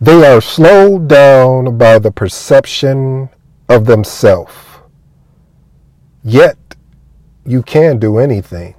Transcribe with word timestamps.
They 0.00 0.26
are 0.26 0.40
slowed 0.40 1.08
down 1.08 1.76
by 1.76 1.98
the 1.98 2.12
perception 2.12 3.28
of 3.68 3.86
themselves. 3.86 4.54
Yet, 6.22 6.56
you 7.44 7.62
can 7.62 7.98
do 7.98 8.18
anything. 8.18 8.74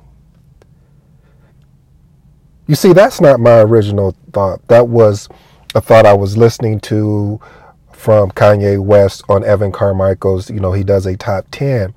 You 2.68 2.76
see, 2.76 2.94
that's 2.94 3.20
not 3.20 3.40
my 3.40 3.60
original 3.62 4.16
thought. 4.32 4.66
That 4.68 4.88
was 4.88 5.28
a 5.76 5.82
thought 5.82 6.06
I 6.06 6.14
was 6.14 6.38
listening 6.38 6.80
to 6.82 7.40
from 7.92 8.32
Kanye 8.32 8.80
West 8.80 9.24
on 9.28 9.44
Evan 9.44 9.72
Carmichael's, 9.72 10.50
you 10.50 10.60
know, 10.60 10.72
he 10.72 10.84
does 10.84 11.06
a 11.06 11.18
top 11.18 11.46
10. 11.52 11.94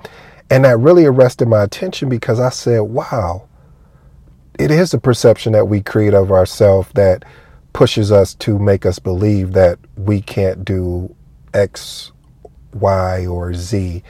And 0.50 0.64
that 0.64 0.78
really 0.78 1.04
arrested 1.04 1.46
my 1.46 1.62
attention 1.62 2.08
because 2.08 2.40
I 2.40 2.48
said, 2.48 2.80
wow, 2.80 3.46
it 4.58 4.70
is 4.70 4.92
a 4.92 4.98
perception 4.98 5.52
that 5.52 5.68
we 5.68 5.80
create 5.80 6.12
of 6.12 6.32
ourselves 6.32 6.88
that 6.94 7.24
pushes 7.72 8.12
us 8.12 8.34
to 8.34 8.58
make 8.58 8.84
us 8.84 8.98
believe 8.98 9.52
that 9.52 9.78
we 9.96 10.20
can't 10.20 10.64
do 10.64 11.14
X, 11.54 12.12
Y, 12.74 13.26
or 13.26 13.54
Z. 13.54 14.02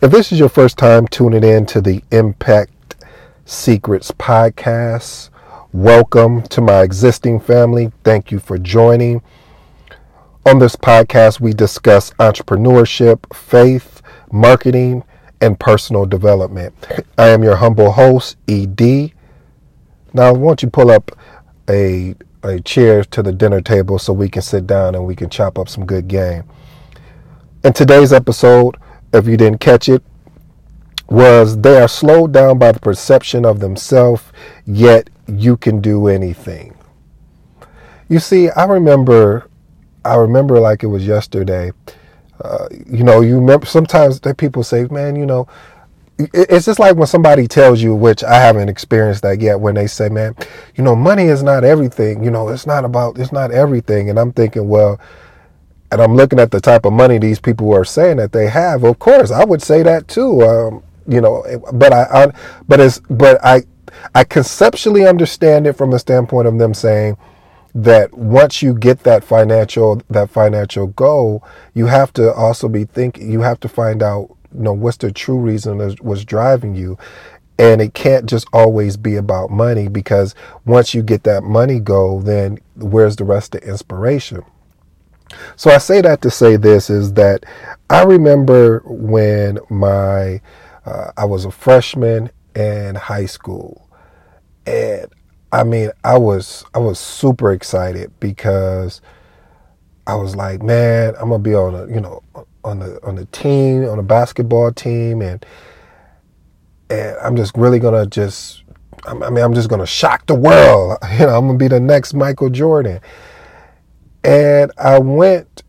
If 0.00 0.10
this 0.10 0.32
is 0.32 0.38
your 0.38 0.48
first 0.48 0.78
time 0.78 1.06
tuning 1.08 1.44
in 1.44 1.66
to 1.66 1.80
the 1.80 2.02
Impact 2.10 2.96
Secrets 3.44 4.10
podcast, 4.12 5.30
welcome 5.72 6.42
to 6.44 6.60
my 6.60 6.82
existing 6.82 7.40
family. 7.40 7.92
Thank 8.04 8.30
you 8.30 8.38
for 8.38 8.58
joining. 8.58 9.22
On 10.46 10.58
this 10.58 10.74
podcast, 10.74 11.40
we 11.40 11.52
discuss 11.52 12.12
entrepreneurship, 12.12 13.34
faith, 13.34 14.00
marketing, 14.32 15.04
and 15.40 15.58
personal 15.58 16.06
development. 16.06 16.74
I 17.18 17.28
am 17.28 17.42
your 17.42 17.56
humble 17.56 17.92
host, 17.92 18.36
ED. 18.48 19.12
Now, 20.12 20.32
why 20.32 20.48
don't 20.48 20.62
you 20.62 20.70
pull 20.70 20.90
up 20.90 21.10
a, 21.70 22.14
a 22.42 22.60
chair 22.60 23.04
to 23.04 23.22
the 23.22 23.32
dinner 23.32 23.60
table 23.60 23.98
so 23.98 24.12
we 24.12 24.28
can 24.28 24.42
sit 24.42 24.66
down 24.66 24.94
and 24.94 25.06
we 25.06 25.14
can 25.14 25.30
chop 25.30 25.58
up 25.58 25.68
some 25.68 25.86
good 25.86 26.08
game. 26.08 26.42
In 27.62 27.72
today's 27.72 28.12
episode, 28.12 28.76
if 29.12 29.26
you 29.26 29.36
didn't 29.36 29.60
catch 29.60 29.88
it, 29.88 30.02
was 31.08 31.60
they 31.60 31.80
are 31.80 31.88
slowed 31.88 32.32
down 32.32 32.58
by 32.58 32.72
the 32.72 32.80
perception 32.80 33.44
of 33.44 33.60
themselves, 33.60 34.22
yet 34.64 35.10
you 35.26 35.56
can 35.56 35.80
do 35.80 36.06
anything. 36.06 36.76
You 38.08 38.18
see, 38.18 38.48
I 38.50 38.64
remember, 38.64 39.48
I 40.04 40.16
remember 40.16 40.58
like 40.60 40.82
it 40.82 40.86
was 40.86 41.06
yesterday. 41.06 41.72
Uh, 42.40 42.68
you 42.86 43.04
know, 43.04 43.20
you 43.20 43.36
remember 43.36 43.66
sometimes 43.66 44.20
that 44.20 44.36
people 44.36 44.62
say, 44.62 44.86
man, 44.90 45.14
you 45.14 45.26
know, 45.26 45.46
it's 46.32 46.66
just 46.66 46.78
like 46.78 46.96
when 46.96 47.06
somebody 47.06 47.46
tells 47.46 47.82
you, 47.82 47.94
which 47.94 48.22
I 48.24 48.34
haven't 48.34 48.68
experienced 48.68 49.22
that 49.22 49.40
yet, 49.40 49.60
when 49.60 49.74
they 49.74 49.86
say, 49.86 50.08
man, 50.08 50.34
you 50.74 50.84
know, 50.84 50.96
money 50.96 51.24
is 51.24 51.42
not 51.42 51.64
everything. 51.64 52.24
You 52.24 52.30
know, 52.30 52.48
it's 52.48 52.66
not 52.66 52.84
about, 52.84 53.18
it's 53.18 53.32
not 53.32 53.50
everything. 53.50 54.10
And 54.10 54.18
I'm 54.18 54.32
thinking, 54.32 54.68
well, 54.68 55.00
and 55.92 56.00
I'm 56.00 56.14
looking 56.14 56.38
at 56.38 56.50
the 56.50 56.60
type 56.60 56.84
of 56.84 56.92
money 56.92 57.18
these 57.18 57.40
people 57.40 57.74
are 57.74 57.84
saying 57.84 58.18
that 58.18 58.32
they 58.32 58.48
have. 58.48 58.84
Of 58.84 58.98
course, 58.98 59.30
I 59.30 59.44
would 59.44 59.62
say 59.62 59.82
that 59.82 60.08
too. 60.08 60.42
Um, 60.42 60.82
you 61.08 61.20
know, 61.20 61.44
but 61.72 61.92
I, 61.92 62.02
I, 62.04 62.32
but 62.68 62.80
it's, 62.80 63.00
but 63.10 63.44
I, 63.44 63.62
I 64.14 64.24
conceptually 64.24 65.06
understand 65.06 65.66
it 65.66 65.72
from 65.72 65.90
the 65.90 65.98
standpoint 65.98 66.46
of 66.46 66.58
them 66.58 66.74
saying 66.74 67.16
that 67.74 68.12
once 68.14 68.62
you 68.62 68.74
get 68.74 69.00
that 69.00 69.24
financial, 69.24 70.02
that 70.10 70.30
financial 70.30 70.88
goal, 70.88 71.44
you 71.74 71.86
have 71.86 72.12
to 72.14 72.32
also 72.32 72.68
be 72.68 72.84
thinking, 72.84 73.30
you 73.30 73.40
have 73.40 73.60
to 73.60 73.68
find 73.68 74.02
out 74.02 74.36
you 74.54 74.60
know 74.60 74.72
what's 74.72 74.96
the 74.98 75.12
true 75.12 75.38
reason 75.38 75.78
that 75.78 76.02
was 76.02 76.24
driving 76.24 76.74
you? 76.74 76.98
And 77.58 77.82
it 77.82 77.92
can't 77.92 78.26
just 78.26 78.48
always 78.52 78.96
be 78.96 79.16
about 79.16 79.50
money 79.50 79.88
because 79.88 80.34
once 80.64 80.94
you 80.94 81.02
get 81.02 81.24
that 81.24 81.42
money 81.42 81.78
goal 81.78 82.20
then 82.20 82.58
where's 82.76 83.16
the 83.16 83.24
rest 83.24 83.54
of 83.54 83.62
inspiration? 83.62 84.42
So 85.56 85.70
i 85.70 85.78
say 85.78 86.00
that 86.00 86.22
to 86.22 86.30
say 86.30 86.56
this 86.56 86.90
is 86.90 87.12
that 87.14 87.44
i 87.88 88.02
remember 88.02 88.82
when 88.84 89.58
my 89.68 90.40
uh, 90.84 91.12
i 91.16 91.24
was 91.24 91.44
a 91.44 91.50
freshman 91.50 92.30
in 92.56 92.96
high 92.96 93.26
school. 93.26 93.88
And 94.66 95.06
i 95.52 95.64
mean 95.64 95.90
i 96.04 96.16
was 96.18 96.64
i 96.74 96.78
was 96.78 96.98
super 96.98 97.52
excited 97.52 98.12
because 98.20 99.00
i 100.06 100.14
was 100.14 100.36
like 100.36 100.62
man 100.62 101.14
i'm 101.20 101.28
gonna 101.28 101.38
be 101.38 101.54
on 101.54 101.74
a 101.74 101.86
you 101.92 102.00
know 102.00 102.22
on 102.64 102.80
the 102.80 103.00
on 103.06 103.16
the 103.16 103.26
team, 103.26 103.84
on 103.88 103.96
the 103.96 104.02
basketball 104.02 104.72
team, 104.72 105.22
and 105.22 105.44
and 106.90 107.16
I'm 107.22 107.36
just 107.36 107.56
really 107.56 107.78
gonna 107.78 108.06
just, 108.06 108.64
I 109.06 109.14
mean, 109.14 109.42
I'm 109.42 109.54
just 109.54 109.68
gonna 109.68 109.86
shock 109.86 110.26
the 110.26 110.34
world. 110.34 110.98
You 111.12 111.26
know, 111.26 111.38
I'm 111.38 111.46
gonna 111.46 111.58
be 111.58 111.68
the 111.68 111.80
next 111.80 112.14
Michael 112.14 112.50
Jordan. 112.50 113.00
And 114.22 114.70
I 114.76 114.98
went 114.98 115.62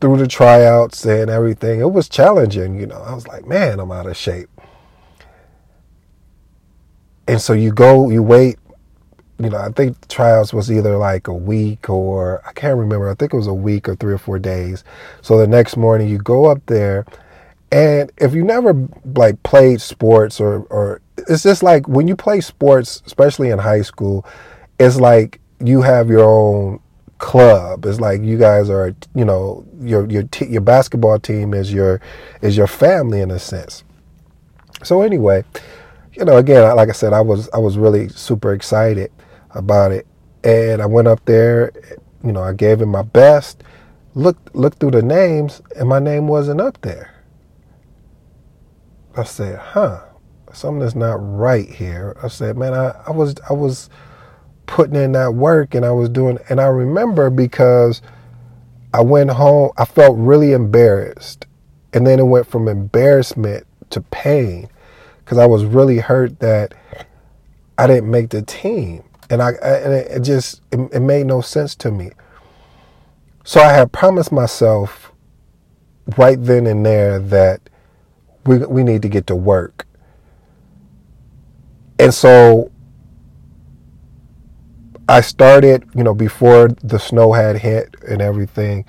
through 0.00 0.16
the 0.16 0.26
tryouts 0.26 1.04
and 1.04 1.30
everything. 1.30 1.80
It 1.80 1.92
was 1.92 2.08
challenging, 2.08 2.78
you 2.78 2.86
know. 2.86 3.00
I 3.00 3.14
was 3.14 3.26
like, 3.28 3.46
man, 3.46 3.78
I'm 3.78 3.92
out 3.92 4.06
of 4.06 4.16
shape. 4.16 4.48
And 7.28 7.40
so 7.40 7.52
you 7.52 7.72
go, 7.72 8.10
you 8.10 8.22
wait 8.22 8.58
you 9.42 9.50
know, 9.50 9.58
I 9.58 9.70
think 9.70 10.08
trials 10.08 10.52
was 10.52 10.70
either 10.70 10.96
like 10.96 11.28
a 11.28 11.34
week 11.34 11.90
or 11.90 12.42
I 12.46 12.52
can't 12.52 12.78
remember. 12.78 13.10
I 13.10 13.14
think 13.14 13.32
it 13.34 13.36
was 13.36 13.46
a 13.46 13.54
week 13.54 13.88
or 13.88 13.96
three 13.96 14.12
or 14.12 14.18
four 14.18 14.38
days. 14.38 14.84
So 15.20 15.38
the 15.38 15.46
next 15.46 15.76
morning 15.76 16.08
you 16.08 16.18
go 16.18 16.46
up 16.46 16.64
there 16.66 17.04
and 17.72 18.12
if 18.18 18.34
you 18.34 18.44
never 18.44 18.88
like 19.14 19.42
played 19.42 19.80
sports 19.80 20.40
or 20.40 20.60
or 20.70 21.00
it's 21.16 21.42
just 21.42 21.62
like 21.62 21.88
when 21.88 22.06
you 22.06 22.14
play 22.14 22.40
sports, 22.40 23.02
especially 23.06 23.48
in 23.50 23.58
high 23.58 23.82
school, 23.82 24.26
it's 24.78 25.00
like 25.00 25.40
you 25.58 25.80
have 25.80 26.08
your 26.08 26.24
own 26.24 26.80
club. 27.18 27.86
It's 27.86 28.00
like 28.00 28.20
you 28.20 28.36
guys 28.36 28.68
are, 28.68 28.94
you 29.14 29.24
know, 29.24 29.64
your 29.80 30.08
your 30.10 30.24
t- 30.24 30.48
your 30.48 30.60
basketball 30.60 31.18
team 31.18 31.54
is 31.54 31.72
your 31.72 32.00
is 32.42 32.56
your 32.56 32.66
family 32.66 33.20
in 33.20 33.30
a 33.30 33.38
sense. 33.38 33.84
So 34.82 35.00
anyway, 35.00 35.44
you 36.12 36.24
know, 36.26 36.36
again, 36.36 36.76
like 36.76 36.90
I 36.90 36.92
said, 36.92 37.14
I 37.14 37.22
was 37.22 37.48
I 37.54 37.58
was 37.58 37.78
really 37.78 38.08
super 38.10 38.52
excited 38.52 39.10
about 39.54 39.92
it. 39.92 40.06
And 40.44 40.82
I 40.82 40.86
went 40.86 41.08
up 41.08 41.24
there, 41.24 41.72
you 42.24 42.32
know, 42.32 42.42
I 42.42 42.52
gave 42.52 42.80
him 42.80 42.88
my 42.88 43.02
best, 43.02 43.62
looked 44.14 44.54
looked 44.54 44.78
through 44.80 44.92
the 44.92 45.02
names, 45.02 45.62
and 45.76 45.88
my 45.88 45.98
name 45.98 46.28
wasn't 46.28 46.60
up 46.60 46.80
there. 46.82 47.14
I 49.16 49.24
said, 49.24 49.58
huh, 49.58 50.02
something's 50.52 50.94
not 50.94 51.14
right 51.14 51.68
here. 51.68 52.16
I 52.22 52.28
said, 52.28 52.56
man, 52.56 52.74
I, 52.74 52.94
I 53.06 53.10
was 53.10 53.34
I 53.48 53.52
was 53.52 53.90
putting 54.66 54.96
in 54.96 55.12
that 55.12 55.34
work 55.34 55.74
and 55.74 55.84
I 55.84 55.90
was 55.90 56.08
doing 56.08 56.38
and 56.48 56.60
I 56.60 56.66
remember 56.66 57.30
because 57.30 58.00
I 58.94 59.00
went 59.00 59.30
home, 59.30 59.70
I 59.76 59.84
felt 59.84 60.16
really 60.18 60.52
embarrassed. 60.52 61.46
And 61.94 62.06
then 62.06 62.18
it 62.18 62.24
went 62.24 62.46
from 62.46 62.68
embarrassment 62.68 63.66
to 63.90 64.00
pain 64.00 64.68
because 65.18 65.38
I 65.38 65.46
was 65.46 65.64
really 65.64 65.98
hurt 65.98 66.40
that 66.40 66.74
I 67.76 67.86
didn't 67.86 68.10
make 68.10 68.30
the 68.30 68.42
team 68.42 69.04
and 69.32 69.42
I 69.42 69.52
and 69.52 69.94
it 69.94 70.20
just 70.20 70.60
it, 70.70 70.78
it 70.92 71.00
made 71.00 71.26
no 71.26 71.40
sense 71.40 71.74
to 71.76 71.90
me. 71.90 72.10
So 73.44 73.60
I 73.60 73.72
had 73.72 73.90
promised 73.90 74.30
myself 74.30 75.10
right 76.18 76.36
then 76.40 76.66
and 76.66 76.84
there 76.84 77.18
that 77.18 77.62
we 78.44 78.58
we 78.58 78.84
need 78.84 79.00
to 79.02 79.08
get 79.08 79.26
to 79.28 79.34
work. 79.34 79.86
And 81.98 82.12
so 82.12 82.70
I 85.08 85.22
started, 85.22 85.88
you 85.94 86.04
know, 86.04 86.14
before 86.14 86.68
the 86.84 86.98
snow 86.98 87.32
had 87.32 87.56
hit 87.56 87.94
and 88.06 88.20
everything, 88.20 88.84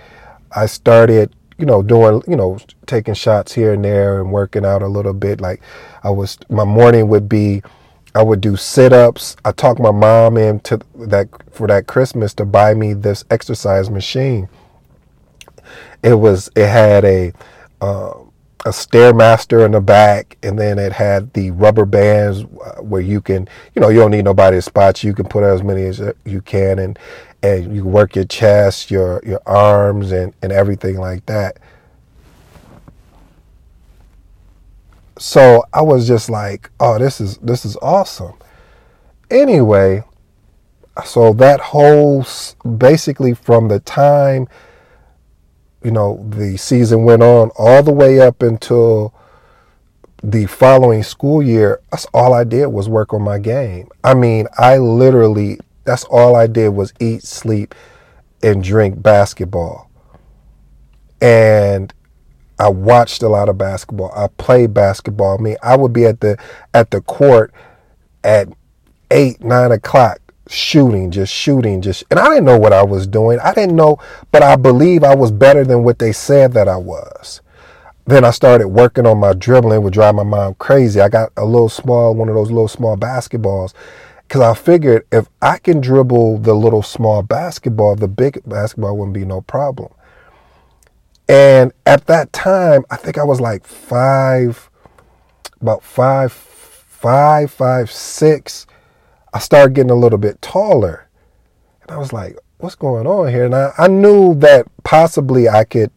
I 0.52 0.66
started, 0.66 1.34
you 1.58 1.66
know, 1.66 1.82
doing, 1.82 2.22
you 2.28 2.36
know, 2.36 2.58
taking 2.86 3.14
shots 3.14 3.54
here 3.54 3.74
and 3.74 3.86
there 3.86 4.20
and 4.20 4.32
working 4.32 4.66
out 4.66 4.82
a 4.82 4.88
little 4.88 5.14
bit. 5.14 5.40
Like 5.40 5.62
I 6.04 6.10
was, 6.10 6.38
my 6.50 6.66
morning 6.66 7.08
would 7.08 7.30
be 7.30 7.64
I 8.16 8.22
would 8.22 8.42
do 8.42 8.56
sit-ups. 8.56 9.36
I 9.44 9.52
talked 9.52 9.80
my 9.80 9.92
mom 9.92 10.38
into 10.38 10.80
that 10.96 11.28
for 11.52 11.68
that 11.68 11.88
Christmas 11.88 12.34
to 12.36 12.46
buy 12.46 12.74
me 12.74 12.94
this 12.94 13.26
exercise 13.30 13.90
machine. 13.90 14.50
It 16.04 16.16
was 16.16 16.50
it 16.56 16.68
had 16.68 17.06
a 17.06 17.34
uh, 17.82 18.14
a 18.66 18.70
stairmaster 18.70 19.66
in 19.66 19.72
the 19.72 19.82
back, 19.82 20.38
and 20.44 20.58
then 20.58 20.80
it 20.80 20.94
had 20.94 21.34
the 21.34 21.52
rubber 21.52 21.86
bands 21.86 22.44
uh, 22.44 22.82
where 22.82 23.02
you 23.02 23.20
can, 23.20 23.48
you 23.76 23.82
know, 23.82 23.90
you 23.90 24.00
don't 24.00 24.12
need 24.12 24.26
nobody 24.26 24.58
to 24.58 24.62
spot 24.62 25.04
you. 25.04 25.10
You 25.10 25.16
can 25.16 25.28
put 25.28 25.44
as 25.44 25.64
many 25.64 25.84
as 25.84 26.02
you 26.26 26.42
can, 26.42 26.80
and 26.80 27.00
and 27.42 27.76
you 27.76 27.84
work 27.84 28.16
your 28.16 28.26
chest, 28.26 28.92
your 28.92 29.22
your 29.26 29.42
arms, 29.46 30.12
and 30.12 30.34
and 30.42 30.52
everything 30.52 30.98
like 30.98 31.26
that. 31.26 31.58
So 35.18 35.64
I 35.74 35.82
was 35.82 36.08
just 36.08 36.30
like, 36.30 36.70
oh, 36.80 36.98
this 36.98 37.22
is 37.22 37.38
this 37.38 37.66
is 37.66 37.78
awesome. 37.82 38.34
Anyway, 39.30 40.04
so 41.06 41.34
that 41.34 41.60
whole 41.60 42.26
basically 42.78 43.34
from 43.34 43.68
the 43.68 43.80
time 43.80 44.48
you 45.84 45.92
know 45.92 46.26
the 46.30 46.58
season 46.58 47.04
went 47.04 47.22
on 47.22 47.50
all 47.58 47.84
the 47.84 47.92
way 47.92 48.20
up 48.20 48.42
until 48.42 49.14
the 50.24 50.46
following 50.46 51.04
school 51.04 51.44
year 51.44 51.82
that's 51.92 52.06
all 52.14 52.34
i 52.34 52.44
did 52.46 52.68
was 52.68 52.88
work 52.88 53.14
on 53.14 53.22
my 53.22 53.38
game 53.38 53.90
i 54.04 54.14
mean 54.14 54.48
i 54.58 54.78
literally 54.78 55.60
That's 55.86 56.06
all 56.06 56.36
I 56.36 56.48
did 56.48 56.70
was 56.70 56.94
eat, 57.00 57.24
sleep, 57.24 57.76
and 58.42 58.64
drink 58.64 59.02
basketball. 59.02 59.90
And 61.22 61.94
I 62.60 62.70
watched 62.70 63.24
a 63.24 63.30
lot 63.30 63.50
of 63.50 63.58
basketball. 63.58 64.12
I 64.16 64.28
played 64.28 64.74
basketball. 64.74 65.38
I 65.40 65.42
mean, 65.42 65.58
I 65.64 65.76
would 65.76 65.94
be 65.94 66.06
at 66.06 66.20
the 66.20 66.38
at 66.74 66.92
the 66.92 67.02
court 67.02 67.54
at 68.24 68.48
eight, 69.12 69.44
nine 69.44 69.72
o'clock 69.72 70.20
shooting, 70.48 71.12
just 71.12 71.34
shooting, 71.34 71.82
just 71.82 72.04
and 72.12 72.20
I 72.20 72.30
didn't 72.30 72.46
know 72.46 72.60
what 72.60 72.74
I 72.74 72.84
was 72.84 73.08
doing. 73.08 73.40
I 73.40 73.54
didn't 73.54 73.76
know, 73.76 73.98
but 74.32 74.44
I 74.44 74.56
believe 74.56 75.04
I 75.04 75.16
was 75.16 75.32
better 75.32 75.64
than 75.64 75.84
what 75.84 76.00
they 76.00 76.12
said 76.12 76.54
that 76.54 76.68
I 76.68 76.78
was. 76.78 77.42
Then 78.06 78.26
I 78.26 78.32
started 78.32 78.68
working 78.68 79.06
on 79.06 79.20
my 79.20 79.34
dribbling, 79.34 79.82
would 79.82 79.94
drive 79.94 80.16
my 80.16 80.24
mom 80.24 80.56
crazy. 80.56 81.00
I 81.00 81.08
got 81.08 81.32
a 81.38 81.46
little 81.46 81.70
small, 81.70 82.14
one 82.14 82.28
of 82.28 82.36
those 82.36 82.52
little 82.52 82.68
small 82.68 82.98
basketballs. 82.98 83.74
Cause 84.30 84.42
I 84.42 84.54
figured 84.56 85.06
if 85.12 85.30
I 85.42 85.58
can 85.58 85.80
dribble 85.80 86.40
the 86.40 86.56
little 86.56 86.82
small 86.82 87.22
basketball, 87.22 87.96
the 87.96 88.08
big 88.08 88.42
basketball 88.46 88.98
wouldn't 88.98 89.14
be 89.14 89.26
no 89.26 89.42
problem. 89.42 89.94
And 91.28 91.72
at 91.86 92.08
that 92.08 92.34
time, 92.34 92.84
I 92.92 92.96
think 92.98 93.18
I 93.18 93.24
was 93.24 93.40
like 93.40 93.66
five, 93.66 94.70
about 95.62 95.84
five, 95.84 96.32
five, 96.32 97.52
five, 97.52 97.92
six. 97.92 98.68
I 99.34 99.40
started 99.40 99.74
getting 99.74 99.92
a 99.92 99.96
little 99.96 100.20
bit 100.20 100.42
taller. 100.42 101.08
And 101.82 101.92
I 101.92 101.98
was 101.98 102.14
like, 102.14 102.38
what's 102.58 102.76
going 102.76 103.08
on 103.08 103.30
here? 103.30 103.46
And 103.46 103.56
I, 103.56 103.72
I 103.78 103.88
knew 103.88 104.36
that 104.36 104.68
possibly 104.84 105.50
I 105.50 105.64
could 105.64 105.92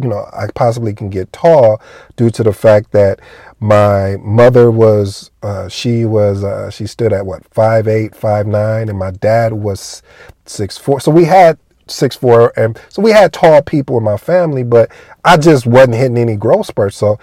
you 0.00 0.08
know, 0.08 0.28
I 0.32 0.46
possibly 0.54 0.92
can 0.92 1.10
get 1.10 1.32
tall 1.32 1.80
due 2.16 2.30
to 2.30 2.42
the 2.42 2.52
fact 2.52 2.92
that 2.92 3.20
my 3.58 4.16
mother 4.18 4.70
was, 4.70 5.30
uh, 5.42 5.68
she 5.68 6.04
was, 6.04 6.44
uh, 6.44 6.70
she 6.70 6.86
stood 6.86 7.12
at 7.12 7.26
what, 7.26 7.42
five 7.52 7.88
eight, 7.88 8.14
five 8.14 8.46
nine, 8.46 8.88
and 8.88 8.98
my 8.98 9.10
dad 9.10 9.54
was 9.54 10.02
six 10.46 10.76
four. 10.76 11.00
So 11.00 11.10
we 11.10 11.24
had 11.24 11.58
six 11.90 12.16
four, 12.16 12.52
and 12.56 12.78
so 12.88 13.02
we 13.02 13.10
had 13.10 13.32
tall 13.32 13.62
people 13.62 13.98
in 13.98 14.04
my 14.04 14.16
family, 14.16 14.62
but 14.62 14.90
I 15.24 15.36
just 15.36 15.66
wasn't 15.66 15.96
hitting 15.96 16.18
any 16.18 16.36
growth 16.36 16.66
spurts. 16.66 16.96
So 16.96 17.18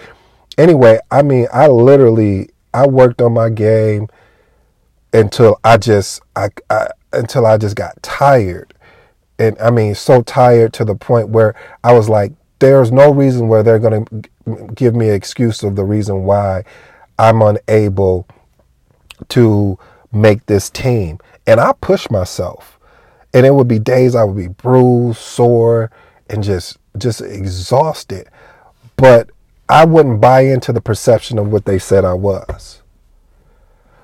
anyway, 0.57 0.99
I 1.11 1.21
mean, 1.21 1.47
I 1.53 1.67
literally, 1.67 2.49
I 2.73 2.87
worked 2.87 3.21
on 3.21 3.33
my 3.33 3.49
game 3.49 4.07
until 5.13 5.59
I 5.63 5.77
just, 5.77 6.21
I, 6.35 6.49
I 6.69 6.87
until 7.13 7.45
I 7.45 7.57
just 7.57 7.75
got 7.75 8.01
tired. 8.03 8.73
And 9.39 9.57
I 9.59 9.69
mean, 9.69 9.95
so 9.95 10.21
tired 10.21 10.73
to 10.73 10.85
the 10.85 10.95
point 10.95 11.29
where 11.29 11.55
I 11.83 11.93
was 11.93 12.07
like, 12.09 12.33
there's 12.59 12.91
no 12.91 13.11
reason 13.11 13.47
where 13.47 13.63
they're 13.63 13.79
to 13.79 14.29
give 14.73 14.95
me 14.95 15.09
an 15.09 15.15
excuse 15.15 15.63
of 15.63 15.75
the 15.75 15.83
reason 15.83 16.23
why 16.23 16.63
I'm 17.19 17.41
unable 17.41 18.27
to 19.29 19.77
make 20.11 20.45
this 20.45 20.69
team. 20.69 21.19
And 21.45 21.59
I 21.59 21.73
push 21.73 22.09
myself. 22.09 22.79
And 23.35 23.45
it 23.45 23.53
would 23.53 23.67
be 23.67 23.79
days 23.79 24.15
I 24.15 24.23
would 24.23 24.37
be 24.37 24.47
bruised, 24.47 25.19
sore, 25.19 25.91
and 26.29 26.41
just 26.41 26.77
just 26.97 27.21
exhausted. 27.21 28.29
But 28.95 29.29
I 29.67 29.85
wouldn't 29.85 30.21
buy 30.21 30.41
into 30.41 30.71
the 30.71 30.81
perception 30.81 31.37
of 31.37 31.51
what 31.51 31.65
they 31.65 31.77
said 31.77 32.05
I 32.05 32.13
was. 32.13 32.81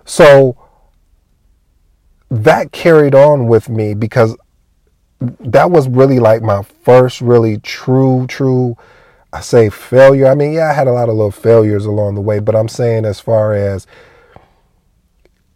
So 0.05 0.57
that 2.29 2.71
carried 2.71 3.15
on 3.15 3.47
with 3.47 3.69
me 3.69 3.93
because 3.93 4.35
that 5.19 5.71
was 5.71 5.87
really 5.87 6.19
like 6.19 6.41
my 6.41 6.63
first 6.63 7.21
really 7.21 7.57
true, 7.59 8.25
true, 8.27 8.75
I 9.31 9.41
say 9.41 9.69
failure. 9.69 10.27
I 10.27 10.35
mean, 10.35 10.53
yeah, 10.53 10.69
I 10.71 10.73
had 10.73 10.87
a 10.87 10.91
lot 10.91 11.09
of 11.09 11.15
little 11.15 11.31
failures 11.31 11.85
along 11.85 12.15
the 12.15 12.21
way, 12.21 12.39
but 12.39 12.55
I'm 12.55 12.67
saying 12.67 13.05
as 13.05 13.19
far 13.19 13.53
as 13.53 13.87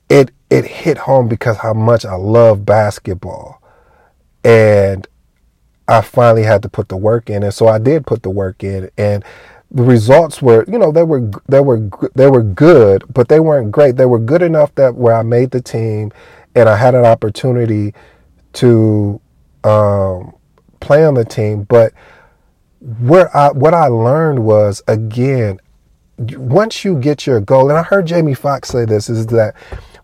it 0.10 0.32
it 0.50 0.66
hit 0.66 1.00
home 1.00 1.28
because 1.28 1.58
how 1.58 1.74
much 1.74 2.06
I 2.06 2.16
love 2.16 2.66
basketball. 2.66 3.62
And 4.46 5.08
I 5.88 6.02
finally 6.02 6.44
had 6.44 6.62
to 6.64 6.70
put 6.70 6.90
the 6.90 6.98
work 6.98 7.30
in. 7.30 7.44
And 7.44 7.54
so 7.54 7.68
I 7.68 7.78
did 7.80 8.06
put 8.08 8.24
the 8.24 8.30
work 8.30 8.64
in 8.64 8.90
and 8.98 9.24
the 9.72 9.84
results 9.84 10.42
were, 10.42 10.64
you 10.68 10.78
know, 10.78 10.92
they 10.92 11.04
were 11.04 11.30
they 11.50 11.60
were 11.60 11.90
they 12.14 12.30
were 12.30 12.44
good, 12.44 13.04
but 13.14 13.28
they 13.28 13.40
weren't 13.40 13.72
great. 13.72 13.98
They 13.98 14.06
were 14.06 14.20
good 14.20 14.42
enough 14.42 14.74
that 14.76 14.96
where 14.96 15.16
I 15.16 15.24
made 15.24 15.52
the 15.52 15.62
team 15.62 16.12
and 16.56 16.70
I 16.70 16.78
had 16.78 16.96
an 16.96 17.06
opportunity 17.06 17.94
to 18.54 19.20
um, 19.64 20.34
play 20.80 21.04
on 21.04 21.16
the 21.16 21.26
team. 21.26 21.64
But 21.64 21.94
where 22.80 23.36
I, 23.36 23.52
what 23.52 23.74
I 23.74 23.88
learned 23.88 24.46
was 24.46 24.82
again, 24.88 25.60
once 26.18 26.86
you 26.86 26.98
get 26.98 27.28
your 27.28 27.42
goal, 27.42 27.70
and 27.70 27.78
I 27.78 27.84
heard 27.84 28.06
Jamie 28.06 28.34
Foxx 28.34 28.70
say 28.70 28.86
this, 28.86 29.10
is 29.10 29.28
that 29.28 29.56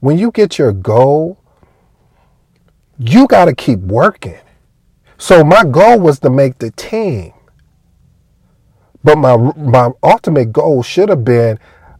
when 0.02 0.18
you 0.18 0.32
get 0.32 0.58
your 0.58 0.74
goal, 0.74 1.38
you 3.09 3.27
got 3.27 3.45
to 3.45 3.56
keep 3.56 3.80
working. 3.80 4.39
So 5.18 5.44
my 5.44 5.63
goal 5.63 6.00
was 6.00 6.19
to 6.19 6.30
make 6.30 6.59
the 6.59 6.71
team. 6.71 7.33
But 9.03 9.18
my 9.18 9.36
my 9.57 9.89
ultimate 10.03 10.51
goal 10.51 10.83
should 10.83 11.09
have 11.09 11.25
been 11.25 11.59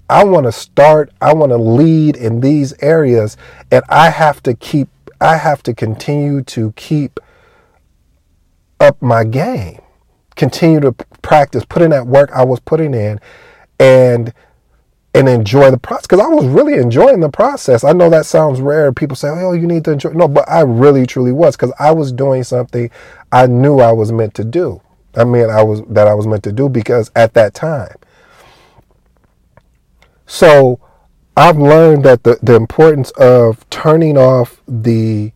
I 0.10 0.26
want 0.26 0.46
to 0.46 0.52
start, 0.52 1.10
I 1.22 1.34
want 1.34 1.52
to 1.52 1.58
lead 1.58 2.18
in 2.18 2.42
these 2.42 2.74
areas 2.82 3.38
and 3.72 3.82
I 3.90 4.10
have 4.10 4.44
to 4.44 4.54
keep 4.54 4.90
I 5.22 5.38
have 5.38 5.64
to 5.64 5.74
continue 5.74 6.42
to 6.44 6.74
keep 6.74 7.20
up 8.80 9.02
my 9.02 9.24
game, 9.24 9.80
continue 10.36 10.80
to 10.82 10.92
practice, 11.22 11.64
put 11.64 11.82
in 11.82 11.92
that 11.92 12.08
work 12.08 12.30
I 12.34 12.44
was 12.44 12.60
putting 12.60 12.94
in, 12.94 13.20
and 13.80 14.34
and 15.14 15.28
enjoy 15.28 15.70
the 15.72 15.78
process 15.78 16.08
because 16.08 16.20
I 16.22 16.28
was 16.28 16.46
really 16.46 16.76
enjoying 16.76 17.20
the 17.20 17.30
process. 17.30 17.84
I 17.84 17.92
know 17.92 18.10
that 18.10 18.26
sounds 18.26 18.62
rare. 18.62 18.92
People 18.94 19.16
say, 19.16 19.30
"Oh, 19.30 19.54
you 19.54 19.68
need 19.68 19.84
to 19.86 19.92
enjoy." 19.92 20.12
No, 20.12 20.28
but 20.28 20.50
I 20.50 20.62
really, 20.62 21.06
truly 21.06 21.32
was 21.32 21.56
because 21.56 21.74
I 21.80 21.92
was 21.92 22.12
doing 22.12 22.44
something 22.44 22.90
I 23.32 23.48
knew 23.48 23.80
I 23.80 23.92
was 23.92 24.12
meant 24.12 24.34
to 24.36 24.44
do. 24.44 24.82
I 25.16 25.26
mean, 25.26 25.50
I 25.50 25.64
was 25.64 25.82
that 25.90 26.08
I 26.08 26.14
was 26.14 26.28
meant 26.28 26.44
to 26.44 26.52
do 26.52 26.70
because 26.70 27.12
at 27.16 27.34
that 27.34 27.54
time. 27.54 27.96
So, 30.26 30.80
I've 31.36 31.58
learned 31.58 32.04
that 32.06 32.24
the 32.24 32.40
the 32.42 32.56
importance 32.56 33.12
of 33.12 33.70
turning 33.70 34.18
off 34.18 34.62
the 34.68 35.34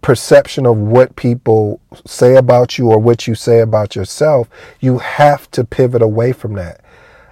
perception 0.00 0.66
of 0.66 0.76
what 0.78 1.16
people 1.16 1.80
say 2.06 2.36
about 2.36 2.78
you 2.78 2.90
or 2.90 2.98
what 2.98 3.26
you 3.26 3.34
say 3.34 3.60
about 3.60 3.96
yourself, 3.96 4.48
you 4.78 4.98
have 4.98 5.50
to 5.50 5.64
pivot 5.64 6.00
away 6.00 6.32
from 6.32 6.54
that. 6.54 6.80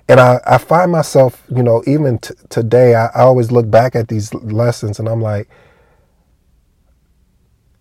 And 0.09 0.21
I, 0.21 0.41
I 0.47 0.59
find 0.59 0.93
myself, 0.93 1.43
you 1.55 1.63
know, 1.63 1.83
even 1.87 2.19
t- 2.19 2.35
today, 2.51 2.95
I, 2.95 3.07
I, 3.07 3.23
always 3.23 3.51
look 3.51 3.71
back 3.71 3.97
at 3.97 4.09
these 4.09 4.35
lessons 4.35 4.99
and 4.99 5.09
I'm 5.09 5.23
like, 5.23 5.49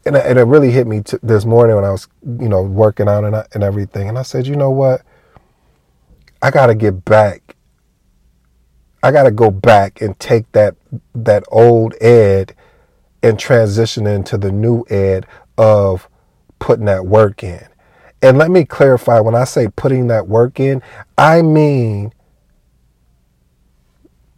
and, 0.05 0.15
and 0.15 0.39
it 0.39 0.43
really 0.43 0.71
hit 0.71 0.87
me 0.87 1.01
t- 1.01 1.17
this 1.21 1.43
morning 1.45 1.75
when 1.75 1.85
I 1.85 1.91
was, 1.91 2.07
you 2.23 2.47
know, 2.47 2.61
working 2.61 3.09
out 3.09 3.25
and, 3.25 3.35
and 3.53 3.63
everything. 3.63 4.07
And 4.07 4.17
I 4.17 4.21
said, 4.21 4.47
you 4.47 4.55
know 4.55 4.71
what? 4.71 5.01
I 6.41 6.51
got 6.51 6.67
to 6.67 6.75
get 6.75 7.03
back. 7.03 7.55
I 9.01 9.11
got 9.11 9.23
to 9.23 9.31
go 9.31 9.51
back 9.51 10.01
and 10.01 10.17
take 10.17 10.49
that 10.53 10.75
that 11.13 11.43
old 11.49 11.93
Ed 12.01 12.55
and 13.23 13.39
transition 13.39 14.05
into 14.05 14.37
the 14.37 14.51
new 14.51 14.85
ed 14.89 15.25
of 15.57 16.09
putting 16.59 16.85
that 16.85 17.05
work 17.05 17.43
in. 17.43 17.65
And 18.23 18.37
let 18.37 18.49
me 18.49 18.65
clarify 18.65 19.19
when 19.19 19.35
I 19.35 19.43
say 19.43 19.67
putting 19.75 20.07
that 20.07 20.27
work 20.27 20.59
in, 20.59 20.81
I 21.17 21.41
mean 21.43 22.11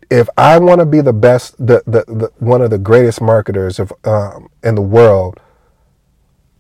if 0.10 0.28
I 0.38 0.60
want 0.60 0.80
to 0.80 0.86
be 0.86 1.02
the 1.02 1.14
best, 1.14 1.58
the, 1.58 1.82
the, 1.86 2.04
the 2.08 2.32
one 2.40 2.62
of 2.62 2.70
the 2.70 2.78
greatest 2.78 3.22
marketers 3.22 3.80
of 3.80 3.94
um, 4.04 4.50
in 4.64 4.76
the 4.76 4.82
world, 4.82 5.40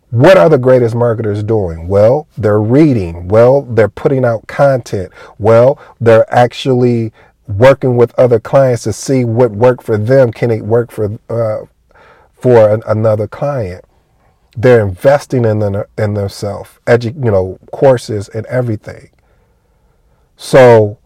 what 0.09 0.37
are 0.37 0.49
the 0.49 0.57
greatest 0.57 0.95
marketers 0.95 1.43
doing? 1.43 1.87
Well, 1.87 2.27
they're 2.37 2.61
reading. 2.61 3.27
Well, 3.27 3.63
they're 3.63 3.89
putting 3.89 4.23
out 4.23 4.47
content. 4.47 5.11
Well, 5.37 5.79
they're 5.99 6.31
actually 6.33 7.11
working 7.47 7.97
with 7.97 8.17
other 8.17 8.39
clients 8.39 8.83
to 8.83 8.93
see 8.93 9.25
what 9.25 9.51
worked 9.51 9.83
for 9.83 9.97
them. 9.97 10.31
Can 10.31 10.51
it 10.51 10.63
work 10.63 10.91
for 10.91 11.19
uh, 11.29 11.65
for 12.45 12.69
an, 12.69 12.83
another 12.85 13.27
client. 13.27 13.83
They're 14.55 14.85
investing 14.85 15.45
in 15.45 15.59
them, 15.59 15.83
in 15.97 16.13
themselves, 16.13 16.79
edu- 16.87 17.15
you 17.23 17.31
know, 17.31 17.59
courses 17.71 18.29
and 18.29 18.45
everything. 18.45 19.09
So 20.37 20.97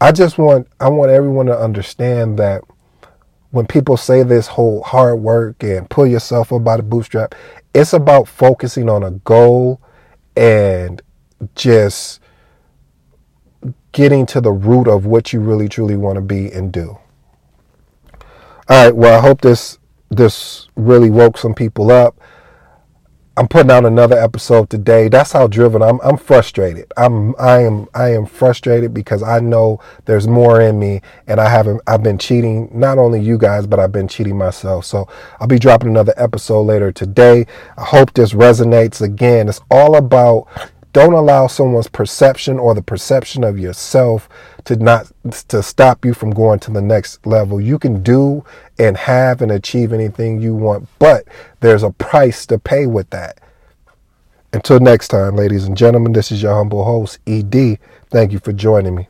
I 0.00 0.12
just 0.12 0.38
want 0.38 0.68
I 0.78 0.88
want 0.88 1.10
everyone 1.10 1.46
to 1.46 1.58
understand 1.58 2.38
that 2.38 2.62
when 3.50 3.66
people 3.66 3.96
say 3.96 4.22
this 4.22 4.46
whole 4.46 4.82
hard 4.82 5.20
work 5.20 5.62
and 5.62 5.90
pull 5.90 6.06
yourself 6.06 6.52
up 6.52 6.62
by 6.62 6.76
the 6.76 6.82
bootstrap, 6.82 7.34
it's 7.74 7.92
about 7.92 8.28
focusing 8.28 8.88
on 8.88 9.02
a 9.02 9.10
goal 9.10 9.80
and 10.36 11.02
just 11.56 12.20
getting 13.92 14.24
to 14.26 14.40
the 14.40 14.52
root 14.52 14.86
of 14.86 15.04
what 15.04 15.32
you 15.32 15.40
really 15.40 15.68
truly 15.68 15.96
want 15.96 16.14
to 16.14 16.20
be 16.20 16.50
and 16.52 16.72
do. 16.72 16.96
All 18.68 18.84
right, 18.84 18.94
well, 18.94 19.18
I 19.18 19.20
hope 19.20 19.40
this 19.40 19.79
this 20.10 20.68
really 20.76 21.10
woke 21.10 21.38
some 21.38 21.54
people 21.54 21.90
up. 21.90 22.20
I'm 23.36 23.48
putting 23.48 23.70
out 23.70 23.86
another 23.86 24.18
episode 24.18 24.68
today. 24.68 25.08
That's 25.08 25.32
how 25.32 25.46
driven 25.46 25.82
I'm. 25.82 25.98
I'm 26.02 26.18
frustrated. 26.18 26.92
I'm 26.96 27.34
I 27.38 27.62
am 27.62 27.88
I 27.94 28.12
am 28.12 28.26
frustrated 28.26 28.92
because 28.92 29.22
I 29.22 29.38
know 29.40 29.80
there's 30.04 30.28
more 30.28 30.60
in 30.60 30.78
me, 30.78 31.00
and 31.26 31.40
I 31.40 31.48
haven't. 31.48 31.80
I've 31.86 32.02
been 32.02 32.18
cheating 32.18 32.68
not 32.72 32.98
only 32.98 33.20
you 33.20 33.38
guys, 33.38 33.66
but 33.66 33.78
I've 33.78 33.92
been 33.92 34.08
cheating 34.08 34.36
myself. 34.36 34.84
So 34.84 35.08
I'll 35.38 35.46
be 35.46 35.58
dropping 35.58 35.88
another 35.88 36.12
episode 36.16 36.62
later 36.62 36.92
today. 36.92 37.46
I 37.78 37.84
hope 37.84 38.12
this 38.12 38.32
resonates. 38.32 39.00
Again, 39.00 39.48
it's 39.48 39.60
all 39.70 39.96
about 39.96 40.46
don't 40.92 41.12
allow 41.12 41.46
someone's 41.46 41.88
perception 41.88 42.58
or 42.58 42.74
the 42.74 42.82
perception 42.82 43.44
of 43.44 43.58
yourself 43.58 44.28
to 44.64 44.76
not 44.76 45.10
to 45.48 45.62
stop 45.62 46.04
you 46.04 46.14
from 46.14 46.30
going 46.30 46.58
to 46.60 46.70
the 46.70 46.82
next 46.82 47.24
level. 47.26 47.60
You 47.60 47.78
can 47.78 48.02
do 48.02 48.44
and 48.78 48.96
have 48.96 49.42
and 49.42 49.52
achieve 49.52 49.92
anything 49.92 50.40
you 50.40 50.54
want, 50.54 50.88
but 50.98 51.24
there's 51.60 51.82
a 51.82 51.90
price 51.90 52.46
to 52.46 52.58
pay 52.58 52.86
with 52.86 53.10
that. 53.10 53.38
Until 54.52 54.80
next 54.80 55.08
time, 55.08 55.36
ladies 55.36 55.64
and 55.64 55.76
gentlemen, 55.76 56.12
this 56.12 56.32
is 56.32 56.42
your 56.42 56.54
humble 56.54 56.84
host, 56.84 57.20
ED. 57.26 57.78
Thank 58.10 58.32
you 58.32 58.40
for 58.40 58.52
joining 58.52 58.96
me. 58.96 59.09